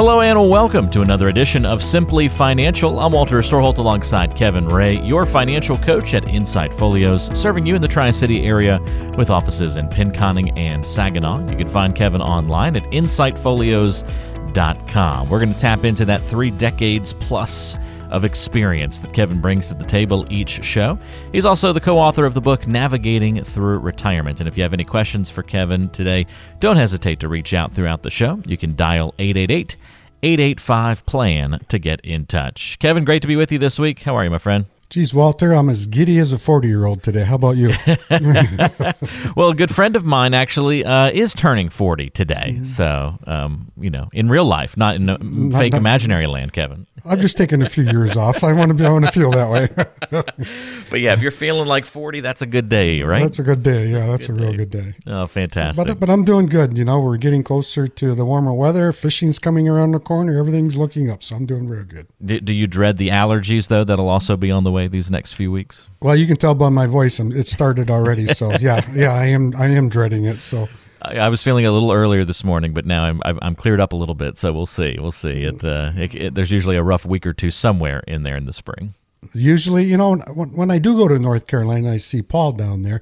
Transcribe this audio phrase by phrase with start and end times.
[0.00, 3.00] Hello and welcome to another edition of Simply Financial.
[3.00, 7.82] I'm Walter Storholt alongside Kevin Ray, your financial coach at Insight Folios, serving you in
[7.82, 8.80] the Tri City area
[9.18, 11.50] with offices in Pinconning and Saginaw.
[11.50, 15.28] You can find Kevin online at insightfolios.com.
[15.28, 17.76] We're going to tap into that three decades plus
[18.10, 20.98] of experience that Kevin brings to the table each show.
[21.32, 24.40] He's also the co author of the book Navigating Through Retirement.
[24.40, 26.26] And if you have any questions for Kevin today,
[26.58, 28.40] don't hesitate to reach out throughout the show.
[28.46, 29.76] You can dial 888
[30.22, 32.78] 885 PLAN to get in touch.
[32.78, 34.02] Kevin, great to be with you this week.
[34.02, 34.66] How are you, my friend?
[34.90, 37.22] Geez, Walter, I'm as giddy as a 40 year old today.
[37.22, 37.68] How about you?
[39.36, 42.54] well, a good friend of mine actually uh, is turning 40 today.
[42.54, 42.64] Mm-hmm.
[42.64, 46.88] So, um, you know, in real life, not in not, fake not, imaginary land, Kevin.
[47.04, 48.42] I'm just taking a few years off.
[48.42, 49.68] I want to be, I want to feel that way.
[50.90, 53.22] but yeah, if you're feeling like 40, that's a good day, right?
[53.22, 53.86] That's a good day.
[53.86, 54.56] Yeah, that's a, a real day.
[54.56, 54.94] good day.
[55.06, 55.86] Oh, fantastic.
[55.86, 56.76] But, but I'm doing good.
[56.76, 58.90] You know, we're getting closer to the warmer weather.
[58.90, 60.36] Fishing's coming around the corner.
[60.36, 61.22] Everything's looking up.
[61.22, 62.08] So I'm doing real good.
[62.24, 64.80] Do, do you dread the allergies, though, that'll also be on the way?
[64.80, 65.88] way these next few weeks?
[66.00, 68.26] Well, you can tell by my voice, it started already.
[68.26, 70.42] So yeah, yeah, I am, I am dreading it.
[70.42, 70.68] So.
[71.02, 73.92] I, I was feeling a little earlier this morning, but now I'm I'm cleared up
[73.92, 74.36] a little bit.
[74.36, 75.44] So we'll see, we'll see.
[75.44, 78.46] It, uh, it, it there's usually a rough week or two somewhere in there in
[78.46, 78.94] the spring.
[79.34, 82.82] Usually, you know, when, when I do go to North Carolina, I see Paul down
[82.82, 83.00] there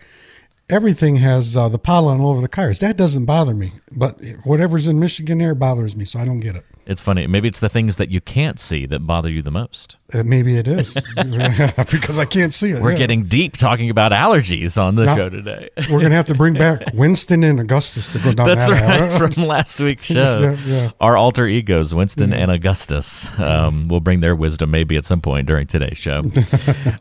[0.70, 2.78] everything has uh, the pollen all over the cars.
[2.80, 6.56] That doesn't bother me, but whatever's in Michigan air bothers me, so I don't get
[6.56, 6.64] it.
[6.88, 7.26] It's funny.
[7.26, 9.98] Maybe it's the things that you can't see that bother you the most.
[10.14, 10.94] Uh, maybe it is
[11.90, 12.82] because I can't see it.
[12.82, 12.96] We're yeah.
[12.98, 15.68] getting deep talking about allergies on the show today.
[15.90, 19.20] we're going to have to bring back Winston and Augustus to go down That's that
[19.20, 20.40] right from last week's show.
[20.40, 20.90] yeah, yeah.
[20.98, 23.38] Our alter egos, Winston and Augustus.
[23.38, 26.20] Um, we'll bring their wisdom maybe at some point during today's show.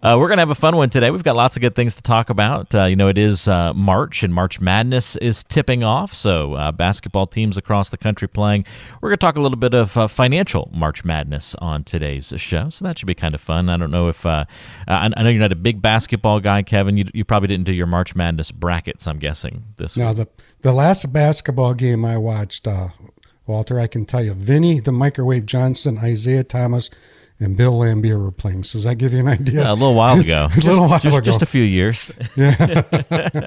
[0.03, 1.11] uh, we're going to have a fun one today.
[1.11, 2.75] We've got lots of good things to talk about.
[2.75, 6.73] Uh, you know, it is uh, March and March Madness is tipping off, so uh,
[6.73, 8.65] basketball teams across the country playing.
[8.99, 12.69] We're going to talk a little bit of uh, financial March Madness on today's show,
[12.69, 13.69] so that should be kind of fun.
[13.69, 14.45] I don't know if uh,
[14.87, 16.97] I, I, know you're not a big basketball guy, Kevin.
[16.97, 19.07] You, you, probably didn't do your March Madness brackets.
[19.07, 19.95] I'm guessing this.
[19.95, 20.17] Now week.
[20.17, 22.89] the the last basketball game I watched, uh,
[23.45, 26.89] Walter, I can tell you, Vinnie the Microwave Johnson, Isaiah Thomas
[27.39, 28.63] and Bill Laimbeer were playing.
[28.63, 29.61] So does that give you an idea?
[29.61, 30.45] Yeah, a little while ago.
[30.51, 31.21] a just, little while just, ago.
[31.21, 32.11] Just a few years.
[32.37, 32.83] Yeah.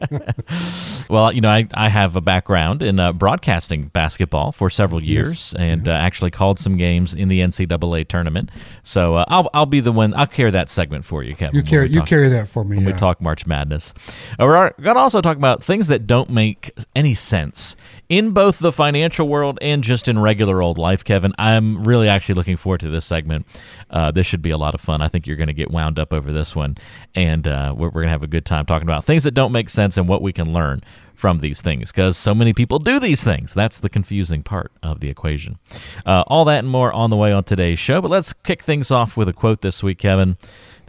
[1.08, 5.52] well, you know, I, I have a background in uh, broadcasting basketball for several years,
[5.52, 5.54] yes.
[5.54, 8.50] and uh, actually called some games in the NCAA tournament.
[8.82, 10.12] So uh, I'll I'll be the one.
[10.16, 11.54] I'll carry that segment for you, Kevin.
[11.56, 12.92] You carry you talk, carry that for me when yeah.
[12.92, 13.94] we talk March Madness.
[14.32, 17.76] Uh, we're going to also talk about things that don't make any sense
[18.10, 21.32] in both the financial world and just in regular old life, Kevin.
[21.38, 23.46] I'm really actually looking forward to this segment.
[23.88, 25.00] Uh, this should be a lot of fun.
[25.00, 26.76] I think you're going to get wound up over this one,
[27.14, 29.52] and uh, we're, we're going to have a good time talking about things that don't
[29.52, 30.82] make sense and what we can learn
[31.14, 33.54] from these things because so many people do these things.
[33.54, 35.58] That's the confusing part of the equation.
[36.04, 38.90] Uh, all that and more on the way on today's show, but let's kick things
[38.90, 40.36] off with a quote this week, Kevin.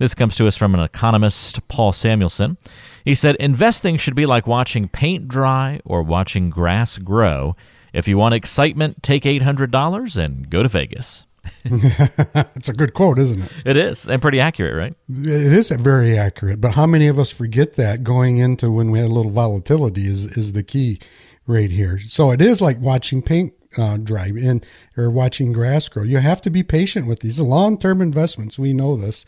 [0.01, 2.57] This comes to us from an economist, Paul Samuelson.
[3.05, 7.55] He said, Investing should be like watching paint dry or watching grass grow.
[7.93, 11.27] If you want excitement, take $800 and go to Vegas.
[11.65, 13.51] it's a good quote, isn't it?
[13.63, 14.95] It is, and pretty accurate, right?
[15.07, 16.59] It is very accurate.
[16.59, 20.07] But how many of us forget that going into when we had a little volatility
[20.07, 20.99] is is the key
[21.45, 21.99] right here.
[21.99, 24.65] So it is like watching paint uh, dry and
[24.97, 26.03] or watching grass grow.
[26.03, 28.59] You have to be patient with these long term investments.
[28.59, 29.25] We know this,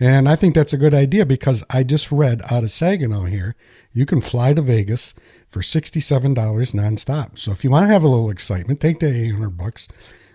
[0.00, 3.54] and I think that's a good idea because I just read out of Saginaw here,
[3.92, 5.14] you can fly to Vegas
[5.46, 7.38] for $67 nonstop.
[7.38, 9.88] So if you want to have a little excitement, take the 800 bucks,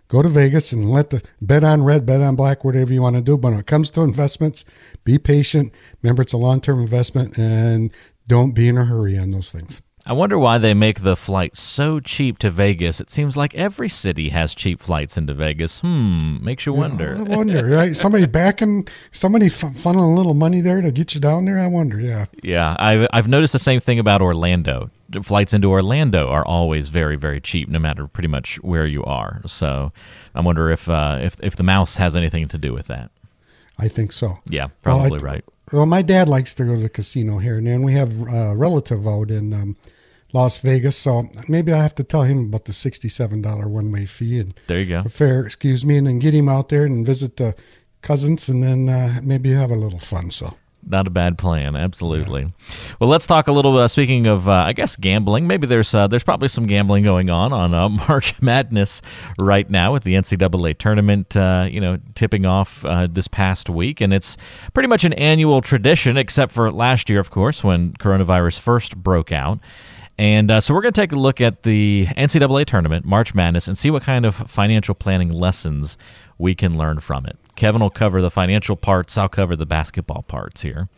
[0.07, 3.15] go to Vegas and let the bet on red, bet on black, whatever you want
[3.15, 3.37] to do.
[3.37, 4.65] But when it comes to investments,
[5.03, 5.73] be patient.
[6.03, 7.91] Remember, it's a long term investment and
[8.27, 9.81] don't be in a hurry on those things.
[10.07, 13.01] I wonder why they make the flight so cheap to Vegas.
[13.01, 15.79] It seems like every city has cheap flights into Vegas.
[15.79, 17.15] Hmm, makes you wonder.
[17.15, 17.95] Yeah, I wonder, right?
[17.95, 21.57] Somebody backing, somebody funneling a little money there to get you down there.
[21.57, 22.25] I wonder, yeah.
[22.43, 24.91] Yeah, I've I've noticed the same thing about Orlando.
[25.23, 29.41] Flights into Orlando are always very very cheap, no matter pretty much where you are.
[29.47, 29.91] So
[30.35, 33.09] I wonder if uh, if if the mouse has anything to do with that.
[33.79, 34.37] I think so.
[34.51, 35.45] Yeah, probably well, I, right.
[35.71, 38.55] Well, my dad likes to go to the casino here, and then we have a
[38.55, 39.51] relative out in.
[39.51, 39.75] Um,
[40.35, 40.97] Las Vegas.
[40.97, 44.81] So maybe I have to tell him about the sixty-seven dollar one-way fee and There
[44.81, 45.03] you go.
[45.09, 45.45] fair.
[45.45, 47.55] Excuse me, and then get him out there and visit the
[48.01, 50.29] cousins, and then uh, maybe have a little fun.
[50.31, 50.55] So.
[50.87, 52.53] Not a bad plan, absolutely.
[52.99, 53.75] Well, let's talk a little.
[53.75, 55.47] Uh, speaking of, uh, I guess gambling.
[55.47, 59.01] Maybe there's uh, there's probably some gambling going on on uh, March Madness
[59.39, 61.35] right now with the NCAA tournament.
[61.35, 64.37] Uh, you know, tipping off uh, this past week, and it's
[64.75, 69.31] pretty much an annual tradition, except for last year, of course, when coronavirus first broke
[69.31, 69.59] out.
[70.17, 73.67] And uh, so we're going to take a look at the NCAA tournament, March Madness,
[73.67, 75.97] and see what kind of financial planning lessons
[76.37, 77.37] we can learn from it.
[77.55, 79.17] Kevin will cover the financial parts.
[79.17, 80.89] I'll cover the basketball parts here.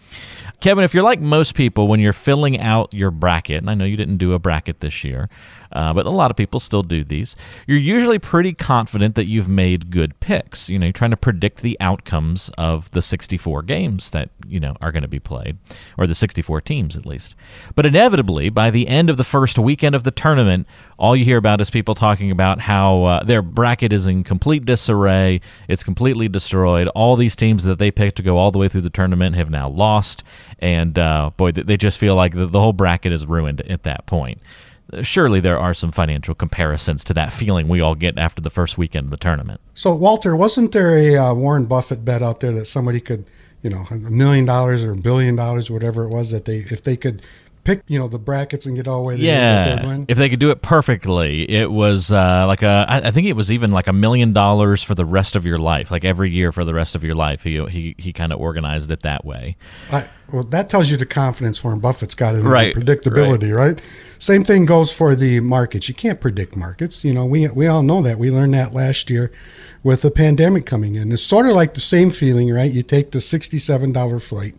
[0.59, 3.85] Kevin, if you're like most people, when you're filling out your bracket, and I know
[3.85, 5.29] you didn't do a bracket this year,
[5.71, 7.35] uh, but a lot of people still do these,
[7.65, 10.69] you're usually pretty confident that you've made good picks.
[10.69, 14.75] You know, you're trying to predict the outcomes of the 64 games that, you know,
[14.81, 15.57] are going to be played,
[15.97, 17.35] or the 64 teams at least.
[17.75, 20.67] But inevitably, by the end of the first weekend of the tournament,
[20.97, 24.65] all you hear about is people talking about how uh, their bracket is in complete
[24.65, 26.87] disarray, it's completely destroyed.
[26.89, 29.49] All these teams that they picked to go all the way through the tournament have
[29.49, 30.23] now lost,
[30.59, 34.05] and uh, boy, they just feel like the, the whole bracket is ruined at that
[34.05, 34.41] point.
[35.01, 38.77] Surely there are some financial comparisons to that feeling we all get after the first
[38.77, 39.59] weekend of the tournament.
[39.73, 43.25] So, Walter, wasn't there a uh, Warren Buffett bet out there that somebody could,
[43.61, 46.83] you know, a million dollars or a billion dollars, whatever it was, that they, if
[46.83, 47.21] they could
[47.67, 50.39] pick, you know, the brackets and get all the way there, Yeah, if they could
[50.39, 52.85] do it perfectly, it was uh, like a.
[52.87, 55.91] I think it was even like a million dollars for the rest of your life,
[55.91, 57.43] like every year for the rest of your life.
[57.43, 59.57] He he he kind of organized it that way.
[59.91, 63.79] I, well, that tells you the confidence Warren Buffett's got in Right, predictability, right.
[64.19, 65.87] Same thing goes for the markets.
[65.87, 67.03] You can't predict markets.
[67.03, 68.17] You know, we we all know that.
[68.17, 69.31] We learned that last year
[69.83, 71.11] with the pandemic coming in.
[71.11, 72.71] It's sort of like the same feeling, right?
[72.71, 74.55] You take the sixty-seven dollar flight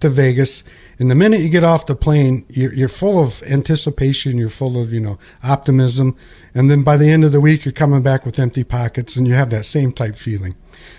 [0.00, 0.64] to Vegas,
[0.98, 4.38] and the minute you get off the plane, you're, you're full of anticipation.
[4.38, 6.16] You're full of you know optimism,
[6.54, 9.26] and then by the end of the week, you're coming back with empty pockets, and
[9.26, 10.54] you have that same type feeling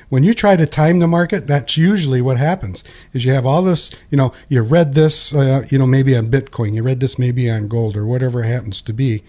[0.10, 2.84] when you try to time the market, that's usually what happens.
[3.14, 6.28] Is you have all this, you know, you read this, uh, you know, maybe on
[6.28, 9.24] Bitcoin, you read this maybe on gold or whatever it happens to be,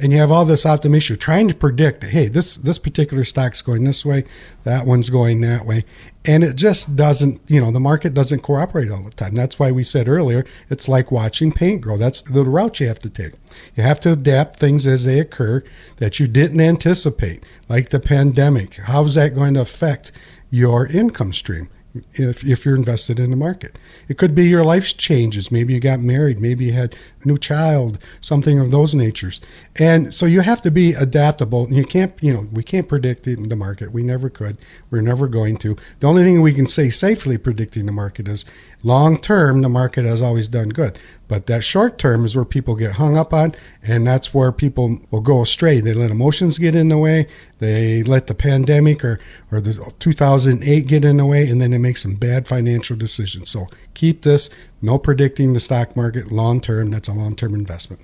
[0.00, 1.12] and you have all this optimism.
[1.12, 4.24] You're trying to predict, that, hey, this this particular stock's going this way,
[4.64, 5.84] that one's going that way,
[6.24, 9.34] and it just doesn't, you know, the market doesn't cooperate all the time.
[9.34, 11.96] That's why we said earlier, it's like watching paint grow.
[11.96, 13.32] That's the route you have to take.
[13.74, 15.62] You have to adapt things as they occur
[15.96, 18.74] that you didn't anticipate, like the pandemic.
[18.74, 20.12] How's that going to affect
[20.50, 21.68] your income stream?
[22.14, 23.78] If, if you're invested in the market,
[24.08, 25.50] it could be your life's changes.
[25.50, 29.40] Maybe you got married, maybe you had a new child, something of those natures.
[29.78, 31.64] And so you have to be adaptable.
[31.64, 33.92] And you can't, you know, we can't predict the, the market.
[33.92, 34.58] We never could.
[34.90, 35.76] We're never going to.
[36.00, 38.44] The only thing we can say safely predicting the market is
[38.82, 40.98] long term, the market has always done good.
[41.26, 44.98] But that short term is where people get hung up on, and that's where people
[45.10, 45.80] will go astray.
[45.80, 47.26] They let emotions get in the way.
[47.58, 49.20] They let the pandemic or,
[49.52, 53.50] or the 2008 get in the way, and then they make some bad financial decisions.
[53.50, 54.48] So keep this.
[54.80, 56.90] No predicting the stock market long term.
[56.90, 58.02] That's a long term investment.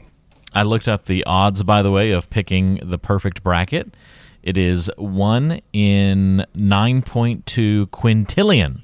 [0.53, 3.97] I looked up the odds, by the way, of picking the perfect bracket.
[4.43, 8.83] It is one in nine point two quintillion.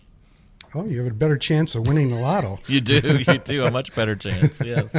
[0.75, 2.59] Oh, you have a better chance of winning the lotto.
[2.69, 4.61] You do, you do a much better chance.
[4.61, 4.95] Yes,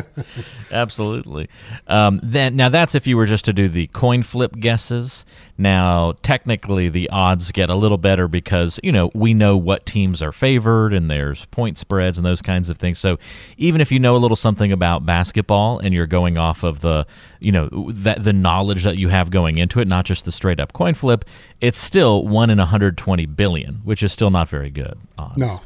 [0.71, 1.47] absolutely.
[1.87, 5.25] Um, then now that's if you were just to do the coin flip guesses.
[5.61, 10.23] Now technically the odds get a little better because you know we know what teams
[10.23, 12.97] are favored and there's point spreads and those kinds of things.
[12.97, 13.19] So
[13.57, 17.05] even if you know a little something about basketball and you're going off of the
[17.39, 20.59] you know that the knowledge that you have going into it, not just the straight
[20.59, 21.25] up coin flip,
[21.61, 25.37] it's still one in 120 billion, which is still not very good odds.
[25.37, 25.59] No.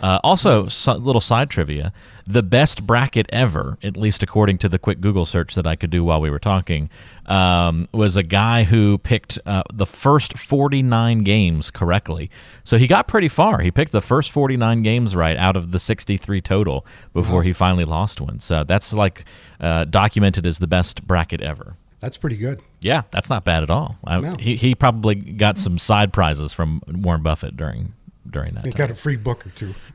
[0.00, 1.92] Uh, also, so, little side trivia:
[2.26, 5.90] the best bracket ever, at least according to the quick Google search that I could
[5.90, 6.90] do while we were talking,
[7.26, 12.30] um, was a guy who picked uh, the first 49 games correctly.
[12.64, 13.60] So he got pretty far.
[13.60, 17.84] He picked the first 49 games right out of the 63 total before he finally
[17.84, 18.38] lost one.
[18.38, 19.24] So that's like
[19.60, 21.76] uh, documented as the best bracket ever.
[22.00, 22.60] That's pretty good.
[22.82, 23.96] Yeah, that's not bad at all.
[24.04, 24.36] I, No.
[24.36, 27.94] he, he probably got some side prizes from Warren Buffett during
[28.30, 28.78] during that You time.
[28.78, 29.74] got a free book or two.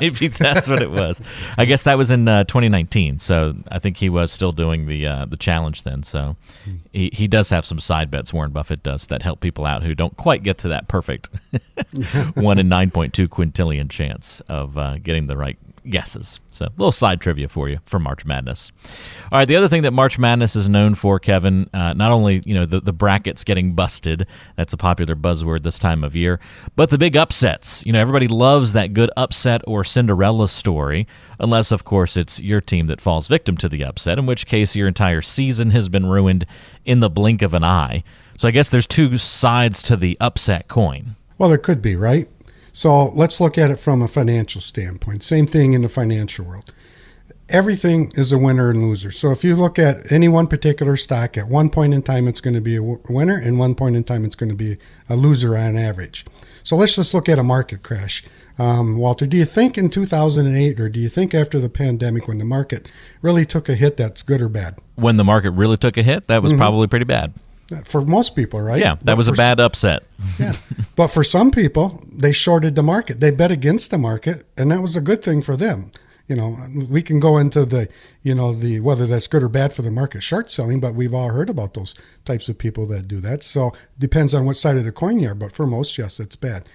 [0.00, 1.20] Maybe that's what it was.
[1.56, 3.18] I guess that was in uh, 2019.
[3.18, 6.02] So I think he was still doing the uh, the challenge then.
[6.02, 6.36] So
[6.92, 8.32] he, he does have some side bets.
[8.32, 11.28] Warren Buffett does that help people out who don't quite get to that perfect
[12.34, 15.58] one in 9.2 quintillion chance of uh, getting the right
[15.90, 16.40] guesses.
[16.50, 18.72] So, a little side trivia for you for March Madness.
[19.30, 22.42] All right, the other thing that March Madness is known for, Kevin, uh, not only
[22.44, 24.26] you know the, the brackets getting busted,
[24.56, 26.40] that's a popular buzzword this time of year,
[26.76, 27.84] but the big upsets.
[27.86, 31.06] You know, everybody loves that good upset or Cinderella story,
[31.38, 34.76] unless of course it's your team that falls victim to the upset, in which case
[34.76, 36.46] your entire season has been ruined
[36.84, 38.02] in the blink of an eye.
[38.36, 41.16] So I guess there's two sides to the upset coin.
[41.38, 42.28] Well, there could be, right?
[42.78, 45.24] So let's look at it from a financial standpoint.
[45.24, 46.72] Same thing in the financial world.
[47.48, 49.10] Everything is a winner and loser.
[49.10, 52.40] So if you look at any one particular stock, at one point in time it's
[52.40, 54.76] going to be a winner, and one point in time it's going to be
[55.08, 56.24] a loser on average.
[56.62, 58.22] So let's just look at a market crash.
[58.60, 62.38] Um, Walter, do you think in 2008 or do you think after the pandemic when
[62.38, 62.86] the market
[63.22, 64.78] really took a hit that's good or bad?
[64.94, 66.60] When the market really took a hit, that was mm-hmm.
[66.60, 67.34] probably pretty bad
[67.84, 68.80] for most people, right?
[68.80, 70.04] Yeah, that but was a bad upset.
[70.38, 70.56] yeah,
[70.96, 73.20] but for some people, they shorted the market.
[73.20, 75.90] They bet against the market, and that was a good thing for them.
[76.28, 76.58] You know,
[76.90, 77.88] we can go into the,
[78.22, 81.14] you know, the whether that's good or bad for the market short selling, but we've
[81.14, 81.94] all heard about those
[82.26, 83.42] types of people that do that.
[83.42, 85.34] So depends on what side of the coin you are.
[85.34, 86.68] But for most, yes, it's bad.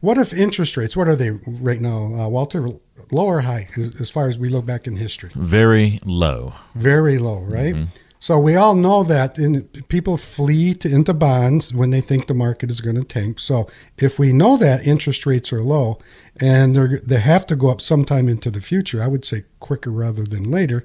[0.00, 0.96] What if interest rates?
[0.96, 2.68] What are they right now, uh, Walter?
[3.10, 3.68] Low or high,
[3.98, 5.30] as far as we look back in history?
[5.34, 6.54] Very low.
[6.74, 7.74] Very low, right?
[7.74, 7.84] Mm-hmm.
[8.22, 12.34] So we all know that in, people flee to, into bonds when they think the
[12.34, 13.38] market is going to tank.
[13.38, 15.98] So if we know that interest rates are low
[16.38, 19.90] and they they have to go up sometime into the future, I would say quicker
[19.90, 20.84] rather than later,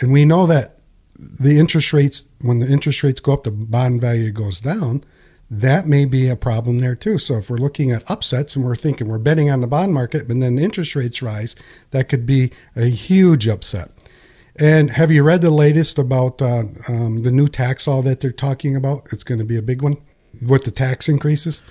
[0.00, 0.78] and we know that
[1.18, 5.04] the interest rates when the interest rates go up, the bond value goes down.
[5.50, 7.18] That may be a problem there too.
[7.18, 10.26] So if we're looking at upsets and we're thinking we're betting on the bond market,
[10.26, 11.54] but then interest rates rise,
[11.90, 13.90] that could be a huge upset.
[14.56, 18.32] And have you read the latest about uh, um, the new tax law that they're
[18.32, 19.08] talking about?
[19.12, 19.96] It's going to be a big one
[20.40, 21.62] with the tax increases.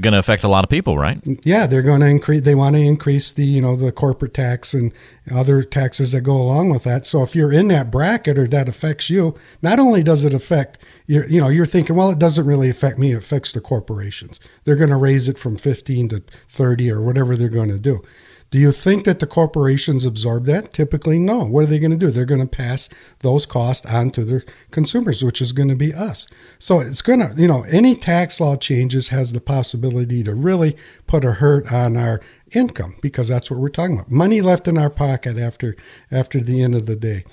[0.00, 1.18] Going to affect a lot of people, right?
[1.44, 2.42] Yeah, they're going to increase.
[2.42, 4.92] They want to increase the you know the corporate tax and
[5.32, 7.06] other taxes that go along with that.
[7.06, 10.78] So if you're in that bracket or that affects you, not only does it affect
[11.06, 13.12] you, you know you're thinking, well, it doesn't really affect me.
[13.12, 14.38] It affects the corporations.
[14.64, 18.02] They're going to raise it from 15 to 30 or whatever they're going to do.
[18.50, 20.72] Do you think that the corporations absorb that?
[20.72, 21.44] Typically, no.
[21.44, 22.10] What are they going to do?
[22.10, 22.88] They're going to pass
[23.18, 26.26] those costs on to their consumers, which is going to be us.
[26.58, 30.76] So it's going to, you know, any tax law changes has the possibility to really
[31.06, 32.22] put a hurt on our
[32.54, 34.10] income because that's what we're talking about.
[34.10, 35.76] Money left in our pocket after
[36.10, 37.24] after the end of the day.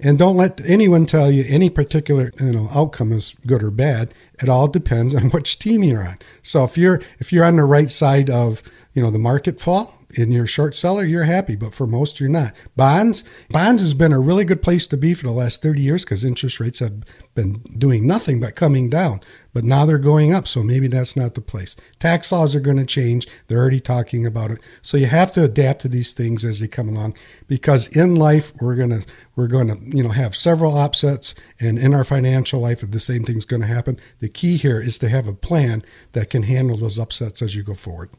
[0.00, 4.12] And don't let anyone tell you any particular you know outcome is good or bad.
[4.42, 6.16] It all depends on which team you're on.
[6.42, 8.62] So if you're if you're on the right side of
[8.92, 12.28] you know the market fall, in your short seller, you're happy, but for most, you're
[12.28, 12.54] not.
[12.76, 16.04] Bonds, bonds has been a really good place to be for the last 30 years
[16.04, 17.02] because interest rates have
[17.34, 19.20] been doing nothing but coming down.
[19.52, 21.76] But now they're going up, so maybe that's not the place.
[22.00, 23.28] Tax laws are going to change.
[23.46, 24.58] They're already talking about it.
[24.82, 27.16] So you have to adapt to these things as they come along
[27.46, 29.06] because in life we're going to
[29.36, 33.24] we're going to, you know, have several upsets and in our financial life the same
[33.24, 33.98] thing's going to happen.
[34.18, 37.62] The key here is to have a plan that can handle those upsets as you
[37.62, 38.10] go forward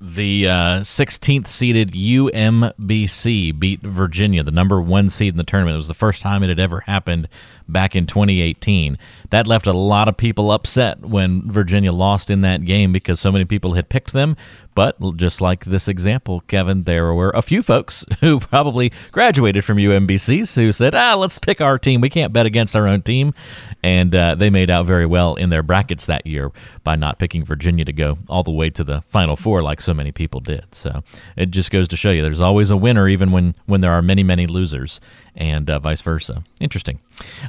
[0.00, 5.74] the uh, 16th seeded UMBC beat Virginia, the number one seed in the tournament.
[5.74, 7.28] It was the first time it had ever happened
[7.68, 8.98] back in 2018.
[9.30, 13.32] That left a lot of people upset when Virginia lost in that game because so
[13.32, 14.36] many people had picked them.
[14.76, 19.78] But just like this example, Kevin, there were a few folks who probably graduated from
[19.78, 22.02] UMBCs who said, ah, let's pick our team.
[22.02, 23.32] We can't bet against our own team.
[23.82, 26.52] And uh, they made out very well in their brackets that year
[26.84, 29.94] by not picking Virginia to go all the way to the Final Four like so
[29.94, 30.74] many people did.
[30.74, 31.02] So
[31.36, 34.02] it just goes to show you there's always a winner even when, when there are
[34.02, 35.00] many, many losers
[35.36, 36.42] and uh, vice versa.
[36.60, 37.00] Interesting.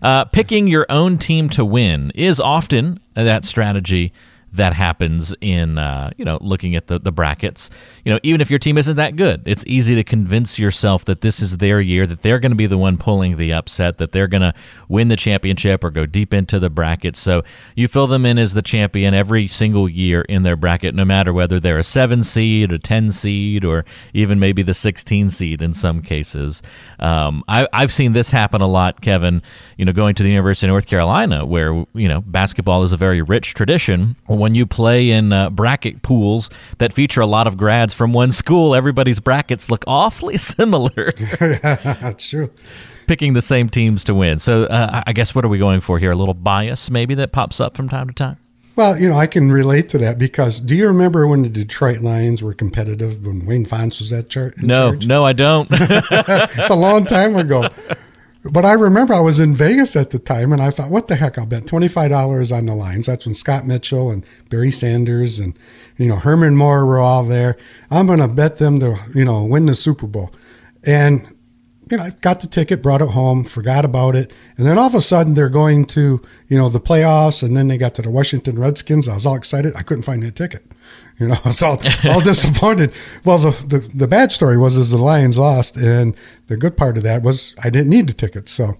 [0.01, 4.13] Uh, picking your own team to win is often that strategy
[4.57, 7.69] that happens in uh, you know looking at the, the brackets.
[8.03, 11.21] You know even if your team isn't that good it's easy to convince yourself that
[11.21, 14.11] this is their year that they're going to be the one pulling the upset that
[14.11, 14.53] they're going to
[14.87, 17.15] win the championship or go deep into the bracket.
[17.15, 17.43] So
[17.75, 21.33] you fill them in as the champion every single year in their bracket no matter
[21.33, 25.73] whether they're a 7 seed a 10 seed or even maybe the 16 seed in
[25.73, 26.61] some cases.
[26.99, 29.41] Um, I, i've seen this happen a lot kevin
[29.77, 32.97] you know going to the university of north carolina where you know basketball is a
[32.97, 34.15] very rich tradition
[34.55, 38.75] you play in uh, bracket pools that feature a lot of grads from one school,
[38.75, 41.11] everybody's brackets look awfully similar.
[41.39, 42.49] That's true.
[43.07, 44.37] Picking the same teams to win.
[44.39, 46.11] So uh, I guess what are we going for here?
[46.11, 48.37] A little bias maybe that pops up from time to time?
[48.75, 52.01] Well, you know, I can relate to that because do you remember when the Detroit
[52.01, 55.07] Lions were competitive when Wayne Fontes was at char- No, charge?
[55.07, 55.67] no, I don't.
[55.71, 57.69] it's a long time ago.
[58.51, 61.15] But I remember I was in Vegas at the time and I thought, what the
[61.15, 61.37] heck?
[61.37, 63.05] I'll bet $25 on the Lions.
[63.05, 65.57] That's when Scott Mitchell and Barry Sanders and,
[65.97, 67.57] you know, Herman Moore were all there.
[67.91, 70.33] I'm going to bet them to, you know, win the Super Bowl.
[70.83, 71.37] And
[71.89, 74.88] you know, I got the ticket, brought it home, forgot about it, and then all
[74.88, 78.01] of a sudden they're going to, you know, the playoffs, and then they got to
[78.01, 79.08] the Washington Redskins.
[79.08, 79.74] I was all excited.
[79.75, 80.63] I couldn't find that ticket.
[81.20, 82.94] You know, I was all, all disappointed.
[83.24, 86.15] Well, the, the the bad story was is the Lions lost, and
[86.48, 88.50] the good part of that was I didn't need the ticket.
[88.50, 88.75] So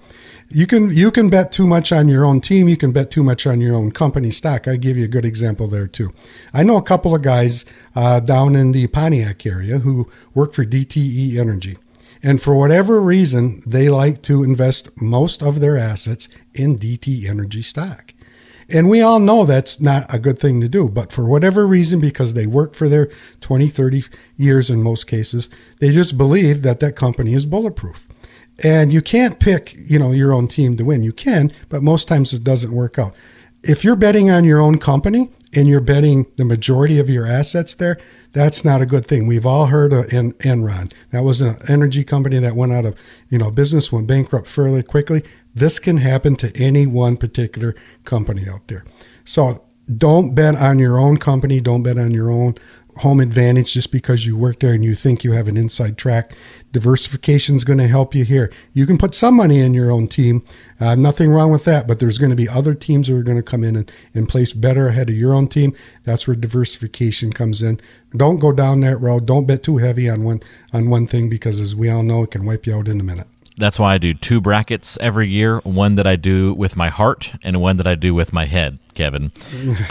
[0.50, 2.68] you can you can bet too much on your own team.
[2.68, 4.68] You can bet too much on your own company stock.
[4.68, 6.14] I give you a good example there too.
[6.54, 10.66] I know a couple of guys uh, down in the Pontiac area who work for
[10.66, 11.78] DTE Energy
[12.24, 17.62] and for whatever reason, they like to invest most of their assets in DTE Energy
[17.62, 18.14] stock.
[18.70, 22.02] And we all know that's not a good thing to do, but for whatever reason,
[22.02, 23.10] because they work for their
[23.40, 24.04] 20, 30
[24.36, 28.08] years in most cases, they just believe that that company is bulletproof.
[28.64, 31.04] And you can't pick, you know, your own team to win.
[31.04, 33.14] You can, but most times it doesn't work out.
[33.64, 37.76] If you're betting on your own company, and you're betting the majority of your assets
[37.76, 37.98] there,
[38.34, 39.28] that's not a good thing.
[39.28, 40.92] We've all heard of en- Enron.
[41.12, 43.00] That was an energy company that went out of
[43.30, 45.24] you know business, went bankrupt fairly quickly.
[45.56, 48.86] This can happen to any one particular company out there.
[49.26, 49.64] So
[49.96, 51.62] don't bet on your own company.
[51.62, 52.56] Don't bet on your own
[52.98, 56.34] home advantage just because you work there and you think you have an inside track.
[56.72, 58.52] Diversification is going to help you here.
[58.74, 60.44] You can put some money in your own team.
[60.80, 63.38] Uh, nothing wrong with that, but there's going to be other teams that are going
[63.38, 65.74] to come in and, and place better ahead of your own team.
[66.04, 67.80] That's where diversification comes in.
[68.16, 69.26] Don't go down that road.
[69.26, 70.42] Don't bet too heavy on one
[70.74, 73.04] on one thing because, as we all know, it can wipe you out in a
[73.04, 73.28] minute.
[73.58, 77.34] That's why I do two brackets every year one that I do with my heart
[77.44, 79.32] and one that I do with my head, Kevin.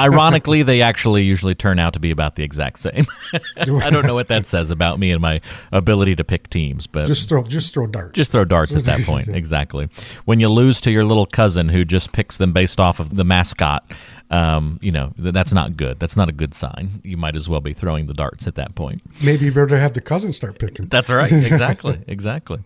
[0.01, 3.07] Ironically, they actually usually turn out to be about the exact same.
[3.57, 7.07] I don't know what that says about me and my ability to pick teams, but
[7.07, 8.13] just throw just throw darts.
[8.17, 9.29] Just throw darts at that point.
[9.29, 9.89] Exactly.
[10.25, 13.25] When you lose to your little cousin who just picks them based off of the
[13.25, 13.89] mascot,
[14.30, 16.00] um, you know, that's not good.
[16.00, 17.00] That's not a good sign.
[17.04, 19.00] You might as well be throwing the darts at that point.
[19.23, 20.87] Maybe you better have the cousin start picking.
[20.87, 21.30] That's right.
[21.56, 22.00] Exactly.
[22.09, 22.59] exactly.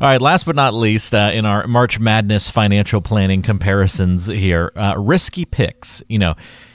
[0.00, 0.20] All right.
[0.20, 5.44] Last but not least, uh, in our March Madness financial planning comparisons here, uh, risky
[5.44, 6.02] picks.
[6.08, 6.34] You know,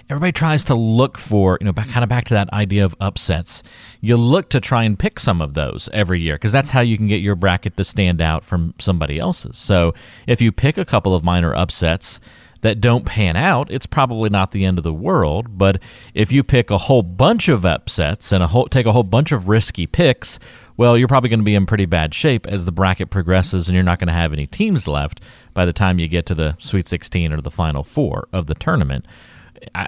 [0.09, 2.95] everybody tries to look for, you know, back, kind of back to that idea of
[2.99, 3.63] upsets.
[4.01, 6.97] You look to try and pick some of those every year because that's how you
[6.97, 9.57] can get your bracket to stand out from somebody else's.
[9.57, 9.93] So
[10.27, 12.19] if you pick a couple of minor upsets,
[12.61, 15.57] that don't pan out, it's probably not the end of the world.
[15.57, 15.81] But
[16.13, 19.31] if you pick a whole bunch of upsets and a whole, take a whole bunch
[19.31, 20.39] of risky picks,
[20.77, 23.75] well, you're probably going to be in pretty bad shape as the bracket progresses, and
[23.75, 25.21] you're not going to have any teams left
[25.53, 28.55] by the time you get to the Sweet 16 or the Final Four of the
[28.55, 29.05] tournament.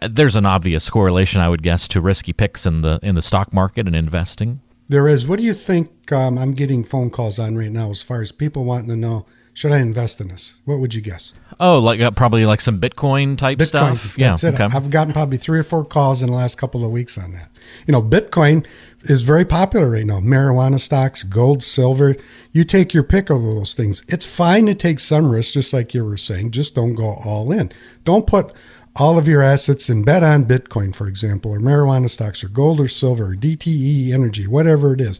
[0.07, 3.53] there's an obvious correlation, I would guess, to risky picks in the in the stock
[3.53, 4.61] market and investing.
[4.89, 5.27] There is.
[5.27, 6.11] What do you think?
[6.11, 9.25] Um, I'm getting phone calls on right now as far as people wanting to know
[9.53, 10.57] should I invest in this?
[10.65, 11.33] What would you guess?
[11.59, 14.17] Oh, like uh, probably like some Bitcoin type Bitcoin, stuff.
[14.17, 14.35] Yeah.
[14.43, 14.67] Okay.
[14.75, 17.49] I've gotten probably three or four calls in the last couple of weeks on that.
[17.85, 18.65] You know, Bitcoin
[19.03, 20.19] is very popular right now.
[20.19, 22.15] Marijuana stocks, gold, silver.
[22.51, 24.03] You take your pick of those things.
[24.07, 26.51] It's fine to take some risks, just like you were saying.
[26.51, 27.71] Just don't go all in.
[28.05, 28.53] Don't put
[28.95, 32.79] all of your assets and bet on Bitcoin, for example, or marijuana stocks, or gold
[32.79, 35.19] or silver, or DTE energy, whatever it is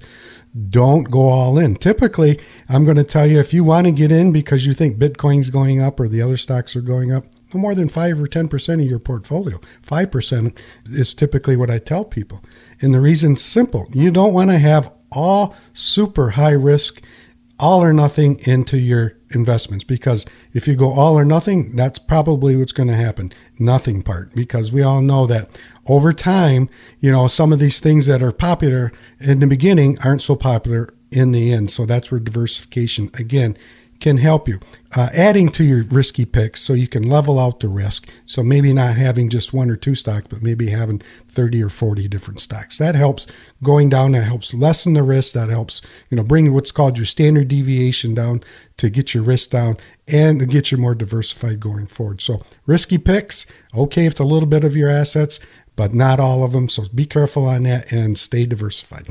[0.70, 1.76] don't go all in.
[1.76, 2.40] Typically,
[2.70, 5.50] I'm going to tell you if you want to get in because you think Bitcoin's
[5.50, 8.74] going up or the other stocks are going up, no more than 5 or 10%
[8.74, 9.58] of your portfolio.
[9.58, 12.44] 5% is typically what I tell people.
[12.82, 13.88] And the reason's simple.
[13.94, 17.02] You don't want to have all super high risk
[17.64, 22.58] all or nothing into your investments because if you go all or nothing, that's probably
[22.58, 23.32] what's going to happen.
[23.58, 28.06] Nothing part because we all know that over time, you know, some of these things
[28.08, 31.72] that are popular in the beginning aren't so popular in the end.
[31.72, 33.56] So that's where diversification again
[34.04, 34.60] can help you.
[34.96, 38.08] Uh, adding to your risky picks so you can level out the risk.
[38.26, 42.10] So maybe not having just one or two stocks, but maybe having 30 or 40
[42.10, 42.78] different stocks.
[42.78, 43.26] That helps
[43.64, 44.12] going down.
[44.12, 45.34] That helps lessen the risk.
[45.34, 48.44] That helps, you know, bring what's called your standard deviation down
[48.78, 52.22] to get your risk down and get you more diversified going forward.
[52.22, 55.40] So risky picks, okay, it's a little bit of your assets,
[55.78, 56.68] but not all of them.
[56.68, 59.08] So be careful on that and stay diversified.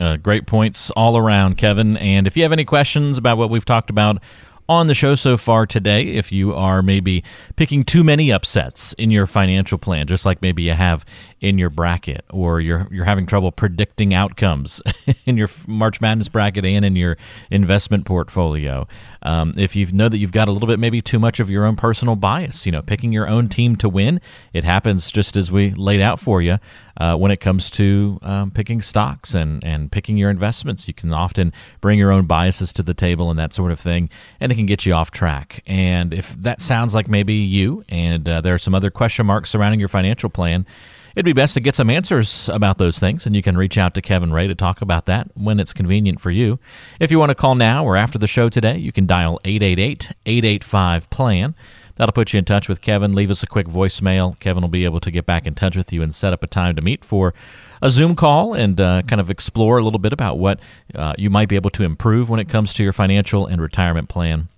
[0.00, 1.96] Uh, great points all around, Kevin.
[1.96, 4.22] And if you have any questions about what we've talked about
[4.68, 7.22] on the show so far today, if you are maybe
[7.56, 11.04] picking too many upsets in your financial plan, just like maybe you have
[11.42, 14.80] in your bracket, or you're you're having trouble predicting outcomes
[15.26, 17.18] in your March Madness bracket and in your
[17.50, 18.86] investment portfolio.
[19.22, 21.64] Um, if you know that you've got a little bit maybe too much of your
[21.64, 24.20] own personal bias, you know, picking your own team to win,
[24.52, 26.58] it happens just as we laid out for you.
[26.96, 31.12] Uh, when it comes to um, picking stocks and, and picking your investments, you can
[31.12, 34.54] often bring your own biases to the table and that sort of thing, and it
[34.54, 35.62] can get you off track.
[35.66, 39.50] And if that sounds like maybe you, and uh, there are some other question marks
[39.50, 40.66] surrounding your financial plan,
[41.14, 43.94] it'd be best to get some answers about those things, and you can reach out
[43.94, 46.58] to Kevin Ray to talk about that when it's convenient for you.
[47.00, 50.12] If you want to call now or after the show today, you can dial 888
[50.26, 51.54] 885 PLAN.
[51.96, 53.12] That'll put you in touch with Kevin.
[53.12, 54.38] Leave us a quick voicemail.
[54.40, 56.46] Kevin will be able to get back in touch with you and set up a
[56.46, 57.34] time to meet for
[57.82, 60.58] a Zoom call and uh, kind of explore a little bit about what
[60.94, 64.08] uh, you might be able to improve when it comes to your financial and retirement
[64.08, 64.48] plan.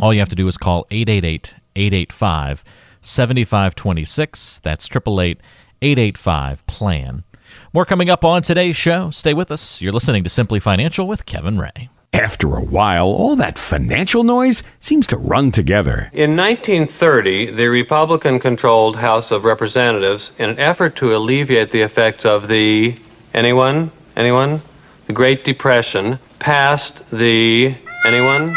[0.00, 2.64] All you have to do is call 888 885
[3.02, 4.60] 7526.
[4.60, 5.40] That's 888
[5.82, 7.24] 885 PLAN.
[7.72, 9.10] More coming up on today's show.
[9.10, 9.80] Stay with us.
[9.80, 11.88] You're listening to Simply Financial with Kevin Ray.
[12.12, 16.10] After a while, all that financial noise seems to run together.
[16.12, 22.24] In 1930, the Republican controlled House of Representatives, in an effort to alleviate the effects
[22.24, 22.98] of the.
[23.34, 23.90] Anyone?
[24.16, 24.62] Anyone?
[25.06, 27.76] The Great Depression, passed the.
[28.06, 28.56] Anyone?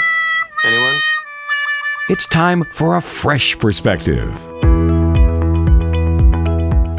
[0.65, 0.95] Anyone?
[2.09, 4.50] It's time for a fresh perspective.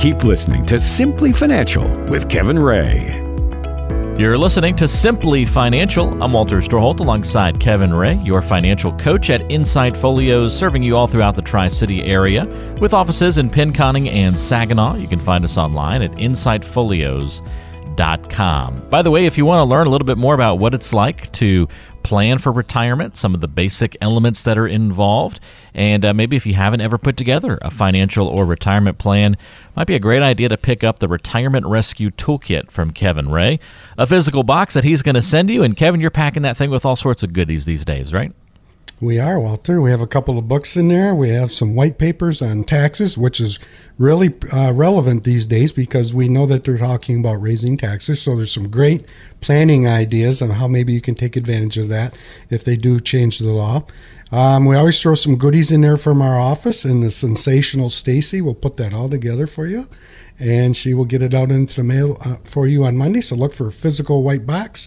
[0.02, 3.14] Keep listening to Simply Financial with Kevin Ray.
[4.18, 6.20] You're listening to Simply Financial.
[6.20, 11.06] I'm Walter Storholt alongside Kevin Ray, your financial coach at Insight Folios, serving you all
[11.06, 12.46] throughout the Tri City area
[12.80, 14.96] with offices in Pinconning and Saginaw.
[14.96, 18.88] You can find us online at insightfolios.com.
[18.90, 20.92] By the way, if you want to learn a little bit more about what it's
[20.92, 21.68] like to
[22.02, 25.40] plan for retirement, some of the basic elements that are involved,
[25.74, 29.36] and uh, maybe if you haven't ever put together a financial or retirement plan,
[29.76, 33.58] might be a great idea to pick up the Retirement Rescue Toolkit from Kevin Ray,
[33.96, 35.62] a physical box that he's going to send you.
[35.62, 38.32] And Kevin, you're packing that thing with all sorts of goodies these days, right?
[39.02, 39.82] We are, Walter.
[39.82, 41.12] We have a couple of books in there.
[41.12, 43.58] We have some white papers on taxes, which is
[43.98, 48.22] really uh, relevant these days because we know that they're talking about raising taxes.
[48.22, 49.04] So there's some great
[49.40, 52.16] planning ideas on how maybe you can take advantage of that
[52.48, 53.82] if they do change the law.
[54.30, 58.40] Um, we always throw some goodies in there from our office, and the sensational Stacy
[58.40, 59.88] will put that all together for you,
[60.38, 63.20] and she will get it out into the mail uh, for you on Monday.
[63.20, 64.86] So look for a physical white box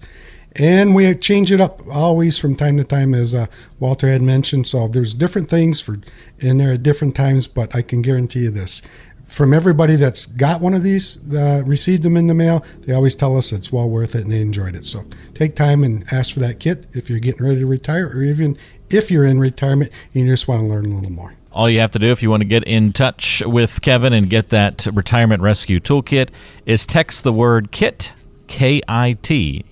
[0.55, 3.47] and we change it up always from time to time, as uh,
[3.79, 4.67] Walter had mentioned.
[4.67, 5.99] So there's different things for
[6.39, 8.81] in there at different times, but I can guarantee you this:
[9.25, 13.15] from everybody that's got one of these, uh, received them in the mail, they always
[13.15, 14.85] tell us it's well worth it and they enjoyed it.
[14.85, 18.21] So take time and ask for that kit if you're getting ready to retire, or
[18.21, 18.57] even
[18.89, 21.33] if you're in retirement and you just want to learn a little more.
[21.51, 24.29] All you have to do if you want to get in touch with Kevin and
[24.29, 26.29] get that retirement rescue toolkit
[26.65, 28.13] is text the word KIT
[28.47, 29.27] KIT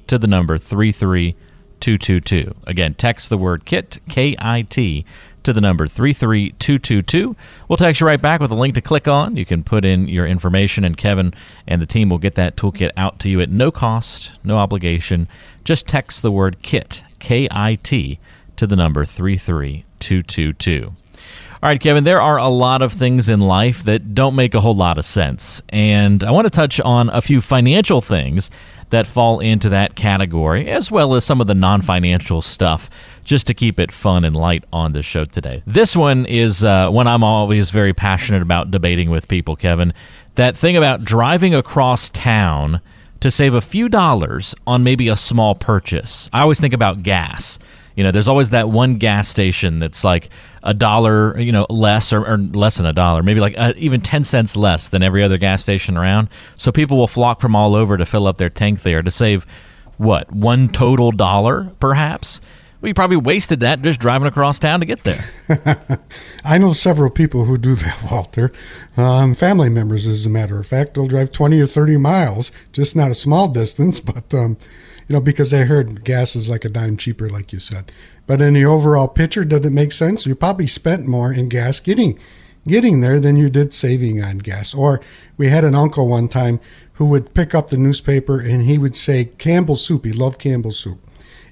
[0.08, 2.56] to the number 33222.
[2.66, 5.06] Again, text the word KIT, K I T,
[5.44, 7.36] to the number 33222.
[7.68, 9.36] We'll text you right back with a link to click on.
[9.36, 11.34] You can put in your information, and Kevin
[11.68, 15.28] and the team will get that toolkit out to you at no cost, no obligation.
[15.64, 18.20] Just text the word KIT, K I T,
[18.56, 20.94] to the number 33222.
[21.63, 24.60] All right, Kevin, there are a lot of things in life that don't make a
[24.60, 25.62] whole lot of sense.
[25.69, 28.52] And I want to touch on a few financial things
[28.89, 32.89] that fall into that category, as well as some of the non financial stuff,
[33.23, 35.63] just to keep it fun and light on the show today.
[35.65, 39.93] This one is uh, one I'm always very passionate about debating with people, Kevin.
[40.36, 42.82] That thing about driving across town
[43.21, 46.30] to save a few dollars on maybe a small purchase.
[46.34, 47.58] I always think about gas.
[47.95, 50.30] You know, there's always that one gas station that's like
[50.63, 54.02] a dollar, you know, less or, or less than a dollar, maybe like uh, even
[54.02, 56.30] 10 cents less than every other gas station around.
[56.56, 59.45] So people will flock from all over to fill up their tank there to save
[59.97, 62.41] what, one total dollar perhaps?
[62.84, 65.23] We probably wasted that just driving across town to get there.
[66.45, 68.52] I know several people who do that, Walter.
[68.97, 72.93] Um, family members, as a matter of fact, they'll drive 20 or 30 miles, just
[72.93, 74.58] not a small distance, but um,
[75.08, 77.89] you know, because I heard gas is like a dime cheaper, like you said.
[78.26, 80.26] But in the overall picture, does it make sense?
[80.26, 82.18] You probably spent more in gas getting
[82.68, 84.74] getting there than you did saving on gas.
[84.74, 85.02] Or
[85.38, 86.60] we had an uncle one time
[86.94, 90.06] who would pick up the newspaper and he would say Campbell's soup.
[90.06, 91.00] He loved Campbell's soup.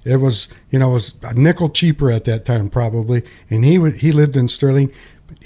[0.04, 3.78] It was, you know, it was a nickel cheaper at that time probably, and he
[3.78, 4.92] would he lived in Sterling,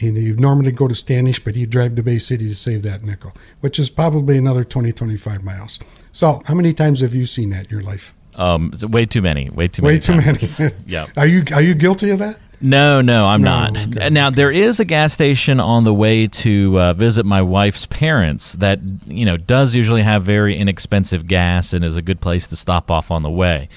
[0.02, 3.04] and he'd normally go to Standish, but he'd drive to Bay City to save that
[3.04, 5.80] nickel, which is probably another 20, 25 miles.
[6.14, 8.14] So, how many times have you seen that in your life?
[8.36, 9.50] Um, way too many.
[9.50, 10.18] Way too Way many.
[10.18, 10.74] Way too many.
[10.88, 11.08] yeah.
[11.18, 12.40] Are you are you guilty of that?
[12.62, 13.78] No, no, I'm No, not.
[13.78, 14.10] okay.
[14.10, 18.54] Now there is a gas station on the way to uh, visit my wife's parents
[18.54, 22.56] that you know does usually have very inexpensive gas and is a good place to
[22.56, 23.68] stop off on the way.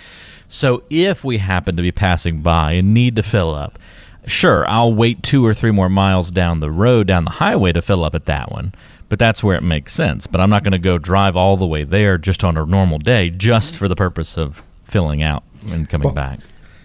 [0.49, 3.79] So if we happen to be passing by and need to fill up,
[4.27, 7.83] sure, I'll wait two or three more miles down the road down the highway to
[7.83, 8.73] fill up at that one.
[9.09, 10.27] But that's where it makes sense.
[10.27, 12.99] But I'm not going to go drive all the way there just on a normal
[12.99, 16.41] day just for the purpose of filling out and coming Well, back.